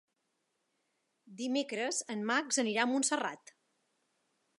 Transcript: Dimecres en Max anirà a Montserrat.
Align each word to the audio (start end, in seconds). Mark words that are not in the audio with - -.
Dimecres 1.41 1.99
en 2.13 2.23
Max 2.31 2.59
anirà 2.65 2.87
a 2.87 2.91
Montserrat. 2.95 3.53